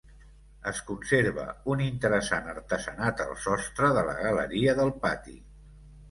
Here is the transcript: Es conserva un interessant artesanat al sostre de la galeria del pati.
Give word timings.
Es 0.69 0.77
conserva 0.85 1.43
un 1.73 1.83
interessant 1.87 2.49
artesanat 2.53 3.21
al 3.25 3.33
sostre 3.43 3.91
de 3.99 4.05
la 4.09 4.15
galeria 4.23 4.75
del 4.81 4.91
pati. 5.05 5.37